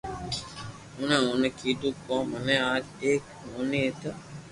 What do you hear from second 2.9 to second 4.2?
ايڪ موٺي ايتا